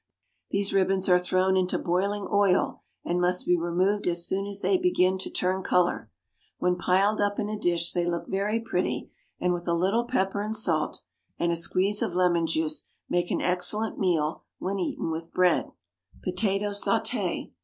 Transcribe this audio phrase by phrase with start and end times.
[0.49, 4.75] These ribbons are thrown into boiling oil, and must be removed as soon as they
[4.75, 6.09] begin to turn colour.
[6.57, 10.41] When piled up in a dish they look very pretty, and with a little pepper
[10.41, 11.03] and salt,
[11.37, 15.71] and a squeeze of lemon juice, make an excellent meal when eaten with bread.
[16.23, 17.51] POTATO SAUTE.